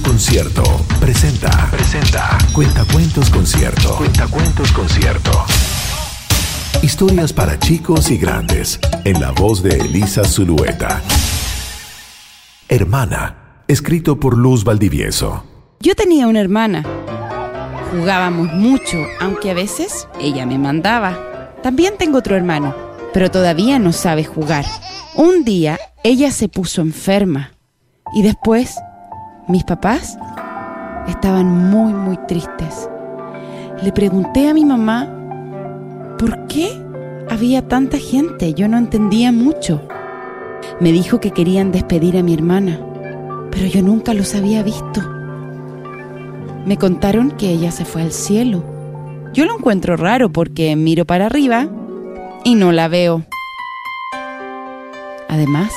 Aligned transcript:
Concierto 0.00 0.62
presenta. 1.00 1.68
Presenta. 1.70 2.38
Cuentacuentos 2.54 3.28
Concierto. 3.28 3.96
Cuentacuentos 3.96 4.72
Concierto. 4.72 5.30
Historias 6.82 7.32
para 7.32 7.58
chicos 7.58 8.10
y 8.10 8.16
grandes. 8.16 8.80
En 9.04 9.20
la 9.20 9.32
voz 9.32 9.62
de 9.62 9.76
Elisa 9.76 10.24
Zulueta. 10.24 11.02
Hermana. 12.68 13.64
Escrito 13.68 14.18
por 14.18 14.38
Luz 14.38 14.64
Valdivieso. 14.64 15.44
Yo 15.80 15.94
tenía 15.94 16.26
una 16.26 16.40
hermana. 16.40 16.84
Jugábamos 17.90 18.52
mucho, 18.52 18.98
aunque 19.20 19.50
a 19.50 19.54
veces 19.54 20.08
ella 20.20 20.46
me 20.46 20.58
mandaba. 20.58 21.52
También 21.62 21.94
tengo 21.98 22.18
otro 22.18 22.36
hermano, 22.36 22.74
pero 23.12 23.30
todavía 23.30 23.78
no 23.78 23.92
sabe 23.92 24.24
jugar. 24.24 24.64
Un 25.16 25.44
día 25.44 25.78
ella 26.02 26.30
se 26.30 26.48
puso 26.48 26.80
enferma 26.80 27.52
y 28.14 28.22
después 28.22 28.76
mis 29.48 29.64
papás 29.64 30.16
estaban 31.08 31.46
muy, 31.46 31.92
muy 31.92 32.16
tristes. 32.28 32.88
Le 33.82 33.92
pregunté 33.92 34.48
a 34.48 34.54
mi 34.54 34.64
mamá 34.64 35.08
por 36.18 36.46
qué 36.46 36.70
había 37.28 37.66
tanta 37.66 37.98
gente. 37.98 38.54
Yo 38.54 38.68
no 38.68 38.78
entendía 38.78 39.32
mucho. 39.32 39.82
Me 40.80 40.92
dijo 40.92 41.20
que 41.20 41.32
querían 41.32 41.72
despedir 41.72 42.16
a 42.16 42.22
mi 42.22 42.34
hermana, 42.34 42.78
pero 43.50 43.66
yo 43.66 43.82
nunca 43.82 44.14
los 44.14 44.34
había 44.34 44.62
visto. 44.62 45.00
Me 46.64 46.76
contaron 46.76 47.32
que 47.32 47.50
ella 47.50 47.72
se 47.72 47.84
fue 47.84 48.02
al 48.02 48.12
cielo. 48.12 48.62
Yo 49.32 49.44
lo 49.46 49.56
encuentro 49.56 49.96
raro 49.96 50.30
porque 50.30 50.76
miro 50.76 51.04
para 51.04 51.26
arriba 51.26 51.66
y 52.44 52.54
no 52.54 52.70
la 52.70 52.86
veo. 52.86 53.24
Además, 55.28 55.72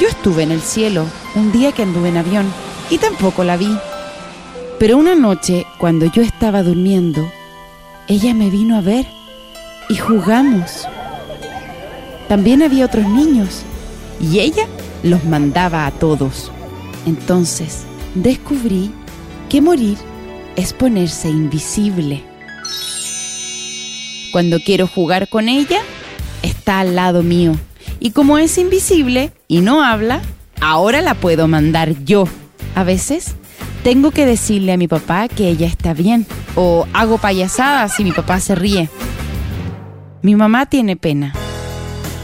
yo 0.00 0.08
estuve 0.08 0.42
en 0.42 0.50
el 0.50 0.60
cielo 0.60 1.04
un 1.36 1.52
día 1.52 1.70
que 1.70 1.82
anduve 1.82 2.08
en 2.08 2.16
avión 2.16 2.46
y 2.90 2.98
tampoco 2.98 3.44
la 3.44 3.56
vi. 3.56 3.76
Pero 4.78 4.96
una 4.96 5.14
noche, 5.14 5.66
cuando 5.78 6.06
yo 6.06 6.22
estaba 6.22 6.62
durmiendo, 6.62 7.30
ella 8.08 8.34
me 8.34 8.50
vino 8.50 8.76
a 8.76 8.80
ver 8.80 9.06
y 9.88 9.96
jugamos. 9.96 10.86
También 12.28 12.62
había 12.62 12.86
otros 12.86 13.06
niños 13.06 13.62
y 14.20 14.40
ella 14.40 14.66
los 15.02 15.24
mandaba 15.24 15.86
a 15.86 15.90
todos. 15.90 16.50
Entonces 17.06 17.84
descubrí 18.14 18.90
que 19.48 19.60
morir 19.60 19.96
es 20.56 20.72
ponerse 20.72 21.28
invisible. 21.28 22.22
Cuando 24.32 24.58
quiero 24.58 24.86
jugar 24.86 25.28
con 25.28 25.48
ella, 25.48 25.80
está 26.42 26.80
al 26.80 26.96
lado 26.96 27.22
mío 27.22 27.56
y 28.00 28.10
como 28.10 28.38
es 28.38 28.58
invisible 28.58 29.32
y 29.48 29.60
no 29.60 29.82
habla, 29.82 30.20
ahora 30.60 31.00
la 31.00 31.14
puedo 31.14 31.48
mandar 31.48 32.04
yo. 32.04 32.28
A 32.76 32.84
veces 32.84 33.34
tengo 33.82 34.10
que 34.10 34.26
decirle 34.26 34.74
a 34.74 34.76
mi 34.76 34.86
papá 34.86 35.28
que 35.28 35.48
ella 35.48 35.66
está 35.66 35.94
bien 35.94 36.26
o 36.56 36.86
hago 36.92 37.16
payasadas 37.16 37.98
y 37.98 38.04
mi 38.04 38.12
papá 38.12 38.38
se 38.38 38.54
ríe. 38.54 38.90
Mi 40.20 40.36
mamá 40.36 40.66
tiene 40.66 40.94
pena, 40.94 41.32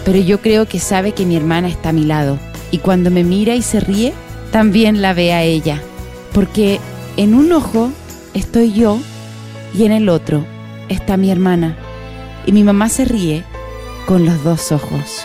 pero 0.05 0.19
yo 0.19 0.43
creo 0.43 0.69
que 0.69 0.79
sabe 0.79 1.13
que 1.13 1.25
mi 1.25 1.37
hermana 1.37 1.69
está 1.69 1.89
a 1.89 1.95
mi 1.95 2.05
lado 2.05 2.39
y 2.71 2.79
cuando 2.79 3.11
me 3.11 3.25
mira 3.25 3.55
y 3.55 3.63
se 3.63 3.81
ríe, 3.81 4.13
también 4.51 5.01
la 5.01 5.15
ve 5.15 5.33
a 5.33 5.43
ella, 5.43 5.81
porque 6.35 6.81
en 7.17 7.33
un 7.33 7.51
ojo 7.53 7.91
estoy 8.35 8.75
yo 8.75 8.99
y 9.75 9.87
en 9.87 9.93
el 9.93 10.11
otro 10.11 10.45
está 10.91 11.17
mi 11.17 11.31
hermana 11.31 11.79
y 12.45 12.53
mi 12.53 12.63
mamá 12.63 12.91
se 12.91 13.07
ríe 13.07 13.43
con 14.05 14.27
los 14.27 14.45
dos 14.45 14.71
ojos. 14.71 15.25